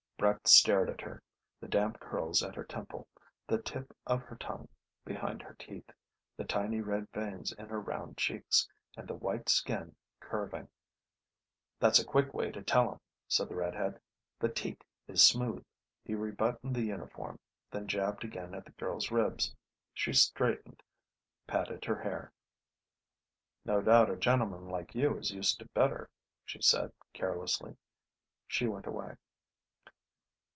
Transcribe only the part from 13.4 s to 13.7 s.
the